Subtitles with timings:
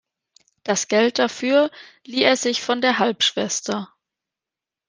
[0.63, 1.69] Das Geld dafür
[2.07, 3.93] lieh er sich von der Halbschwester.